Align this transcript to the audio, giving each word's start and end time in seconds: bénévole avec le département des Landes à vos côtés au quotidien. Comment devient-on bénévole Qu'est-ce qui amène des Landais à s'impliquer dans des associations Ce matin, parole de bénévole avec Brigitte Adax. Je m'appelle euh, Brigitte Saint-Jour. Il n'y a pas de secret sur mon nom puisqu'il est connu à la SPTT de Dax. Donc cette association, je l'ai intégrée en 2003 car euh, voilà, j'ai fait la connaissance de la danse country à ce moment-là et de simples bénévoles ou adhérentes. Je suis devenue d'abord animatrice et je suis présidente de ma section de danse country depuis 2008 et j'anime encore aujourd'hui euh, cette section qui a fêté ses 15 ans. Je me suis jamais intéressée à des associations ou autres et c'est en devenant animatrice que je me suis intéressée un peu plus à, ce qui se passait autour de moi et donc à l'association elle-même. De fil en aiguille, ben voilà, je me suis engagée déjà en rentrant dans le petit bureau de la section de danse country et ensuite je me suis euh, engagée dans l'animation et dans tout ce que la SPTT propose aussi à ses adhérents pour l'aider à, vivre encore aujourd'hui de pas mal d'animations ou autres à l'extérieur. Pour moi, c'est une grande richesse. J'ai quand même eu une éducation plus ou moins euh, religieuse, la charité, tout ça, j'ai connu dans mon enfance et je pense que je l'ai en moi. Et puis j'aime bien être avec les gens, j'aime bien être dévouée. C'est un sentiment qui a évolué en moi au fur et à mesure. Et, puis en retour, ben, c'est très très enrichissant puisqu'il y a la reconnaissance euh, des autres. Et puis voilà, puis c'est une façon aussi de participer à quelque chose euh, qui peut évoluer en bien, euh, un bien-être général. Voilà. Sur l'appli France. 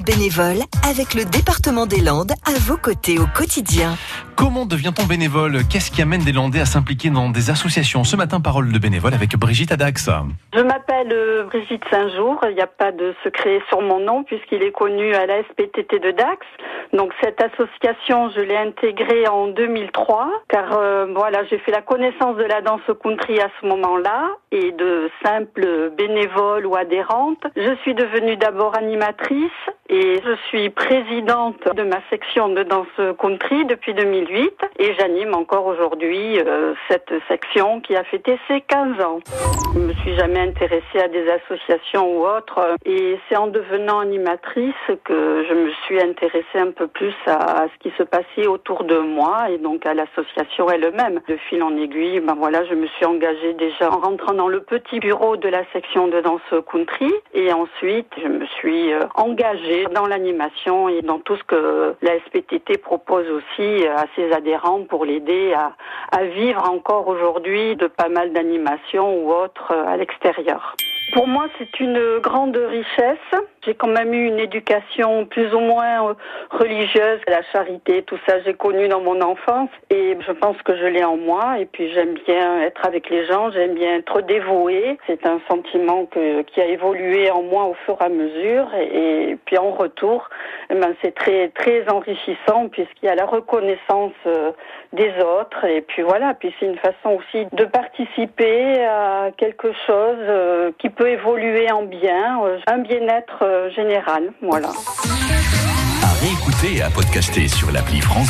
bénévole 0.00 0.62
avec 0.88 1.14
le 1.14 1.24
département 1.24 1.86
des 1.86 2.00
Landes 2.00 2.32
à 2.46 2.58
vos 2.60 2.76
côtés 2.76 3.18
au 3.18 3.26
quotidien. 3.26 3.96
Comment 4.40 4.64
devient-on 4.64 5.04
bénévole 5.04 5.58
Qu'est-ce 5.70 5.90
qui 5.90 6.00
amène 6.00 6.22
des 6.22 6.32
Landais 6.32 6.60
à 6.60 6.64
s'impliquer 6.64 7.10
dans 7.10 7.28
des 7.28 7.50
associations 7.50 8.04
Ce 8.04 8.16
matin, 8.16 8.40
parole 8.40 8.72
de 8.72 8.78
bénévole 8.78 9.12
avec 9.12 9.36
Brigitte 9.36 9.70
Adax. 9.70 10.08
Je 10.54 10.60
m'appelle 10.62 11.12
euh, 11.12 11.44
Brigitte 11.44 11.84
Saint-Jour. 11.90 12.40
Il 12.48 12.54
n'y 12.54 12.62
a 12.62 12.66
pas 12.66 12.90
de 12.90 13.14
secret 13.22 13.60
sur 13.68 13.82
mon 13.82 14.00
nom 14.00 14.24
puisqu'il 14.24 14.62
est 14.62 14.72
connu 14.72 15.12
à 15.12 15.26
la 15.26 15.42
SPTT 15.42 15.98
de 15.98 16.12
Dax. 16.12 16.46
Donc 16.94 17.12
cette 17.22 17.38
association, 17.42 18.30
je 18.30 18.40
l'ai 18.40 18.56
intégrée 18.56 19.28
en 19.28 19.48
2003 19.48 20.30
car 20.48 20.72
euh, 20.72 21.06
voilà, 21.14 21.44
j'ai 21.44 21.58
fait 21.58 21.70
la 21.70 21.82
connaissance 21.82 22.36
de 22.38 22.44
la 22.44 22.62
danse 22.62 22.80
country 23.02 23.40
à 23.40 23.50
ce 23.60 23.66
moment-là 23.66 24.26
et 24.52 24.72
de 24.72 25.10
simples 25.22 25.92
bénévoles 25.98 26.64
ou 26.64 26.76
adhérentes. 26.76 27.44
Je 27.56 27.76
suis 27.82 27.94
devenue 27.94 28.38
d'abord 28.38 28.74
animatrice 28.74 29.50
et 29.90 30.20
je 30.24 30.36
suis 30.48 30.70
présidente 30.70 31.62
de 31.76 31.82
ma 31.82 32.00
section 32.08 32.48
de 32.48 32.62
danse 32.62 32.86
country 33.18 33.66
depuis 33.66 33.92
2008 34.30 34.60
et 34.78 34.94
j'anime 34.94 35.34
encore 35.34 35.66
aujourd'hui 35.66 36.38
euh, 36.38 36.74
cette 36.88 37.12
section 37.28 37.80
qui 37.80 37.96
a 37.96 38.04
fêté 38.04 38.38
ses 38.48 38.60
15 38.60 39.00
ans. 39.04 39.18
Je 39.74 39.78
me 39.78 39.92
suis 39.94 40.14
jamais 40.16 40.40
intéressée 40.40 41.00
à 41.02 41.08
des 41.08 41.28
associations 41.28 42.16
ou 42.16 42.26
autres 42.26 42.76
et 42.84 43.18
c'est 43.28 43.36
en 43.36 43.48
devenant 43.48 44.00
animatrice 44.00 44.74
que 45.04 45.44
je 45.48 45.54
me 45.54 45.70
suis 45.84 46.00
intéressée 46.00 46.58
un 46.58 46.70
peu 46.70 46.86
plus 46.86 47.14
à, 47.26 47.66
ce 47.72 47.78
qui 47.80 47.94
se 47.96 48.02
passait 48.02 48.46
autour 48.46 48.84
de 48.84 48.98
moi 48.98 49.50
et 49.50 49.58
donc 49.58 49.84
à 49.86 49.94
l'association 49.94 50.70
elle-même. 50.70 51.20
De 51.28 51.36
fil 51.48 51.62
en 51.62 51.76
aiguille, 51.76 52.20
ben 52.20 52.34
voilà, 52.34 52.64
je 52.64 52.74
me 52.74 52.86
suis 52.86 53.04
engagée 53.04 53.54
déjà 53.54 53.90
en 53.90 53.98
rentrant 53.98 54.34
dans 54.34 54.48
le 54.48 54.60
petit 54.60 55.00
bureau 55.00 55.36
de 55.36 55.48
la 55.48 55.64
section 55.72 56.08
de 56.08 56.20
danse 56.20 56.40
country 56.70 57.12
et 57.34 57.52
ensuite 57.52 58.12
je 58.22 58.28
me 58.28 58.46
suis 58.46 58.92
euh, 58.92 59.00
engagée 59.14 59.86
dans 59.94 60.06
l'animation 60.06 60.88
et 60.88 61.02
dans 61.02 61.18
tout 61.18 61.36
ce 61.36 61.44
que 61.44 61.94
la 62.02 62.18
SPTT 62.26 62.78
propose 62.78 63.26
aussi 63.30 63.86
à 63.86 64.06
ses 64.16 64.19
adhérents 64.32 64.84
pour 64.84 65.04
l'aider 65.04 65.54
à, 65.54 66.24
vivre 66.24 66.68
encore 66.70 67.08
aujourd'hui 67.08 67.76
de 67.76 67.86
pas 67.86 68.08
mal 68.08 68.32
d'animations 68.32 69.22
ou 69.22 69.32
autres 69.32 69.72
à 69.72 69.96
l'extérieur. 69.96 70.76
Pour 71.12 71.26
moi, 71.26 71.46
c'est 71.58 71.80
une 71.80 72.18
grande 72.18 72.56
richesse. 72.56 73.18
J'ai 73.64 73.74
quand 73.74 73.88
même 73.88 74.14
eu 74.14 74.26
une 74.26 74.38
éducation 74.38 75.26
plus 75.26 75.52
ou 75.52 75.58
moins 75.58 76.08
euh, 76.08 76.14
religieuse, 76.50 77.20
la 77.26 77.42
charité, 77.52 78.02
tout 78.04 78.18
ça, 78.26 78.40
j'ai 78.44 78.54
connu 78.54 78.88
dans 78.88 79.00
mon 79.00 79.20
enfance 79.20 79.68
et 79.90 80.16
je 80.26 80.32
pense 80.32 80.56
que 80.62 80.76
je 80.76 80.86
l'ai 80.86 81.04
en 81.04 81.16
moi. 81.16 81.58
Et 81.58 81.66
puis 81.66 81.92
j'aime 81.92 82.14
bien 82.26 82.62
être 82.62 82.86
avec 82.86 83.10
les 83.10 83.26
gens, 83.26 83.50
j'aime 83.50 83.74
bien 83.74 83.96
être 83.96 84.20
dévouée. 84.22 84.98
C'est 85.08 85.26
un 85.26 85.40
sentiment 85.48 86.06
qui 86.06 86.60
a 86.60 86.66
évolué 86.66 87.30
en 87.30 87.42
moi 87.42 87.64
au 87.64 87.74
fur 87.84 87.96
et 88.00 88.04
à 88.04 88.08
mesure. 88.08 88.68
Et, 88.74 89.36
puis 89.44 89.58
en 89.58 89.72
retour, 89.72 90.28
ben, 90.74 90.94
c'est 91.02 91.14
très 91.14 91.48
très 91.48 91.88
enrichissant 91.88 92.68
puisqu'il 92.70 93.06
y 93.06 93.08
a 93.08 93.14
la 93.14 93.26
reconnaissance 93.26 94.12
euh, 94.26 94.52
des 94.92 95.12
autres. 95.20 95.64
Et 95.64 95.80
puis 95.80 96.02
voilà, 96.02 96.34
puis 96.34 96.54
c'est 96.58 96.66
une 96.66 96.78
façon 96.78 97.18
aussi 97.18 97.46
de 97.52 97.64
participer 97.64 98.84
à 98.84 99.30
quelque 99.36 99.72
chose 99.86 100.18
euh, 100.20 100.70
qui 100.78 100.90
peut 100.90 101.08
évoluer 101.08 101.70
en 101.72 101.82
bien, 101.82 102.40
euh, 102.44 102.58
un 102.66 102.78
bien-être 102.78 103.70
général. 103.74 104.32
Voilà. 104.42 104.70
Sur 107.48 107.72
l'appli 107.72 108.00
France. 108.00 108.28